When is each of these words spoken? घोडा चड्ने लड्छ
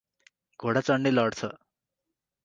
घोडा 0.59 0.81
चड्ने 0.87 1.11
लड्छ 1.11 1.49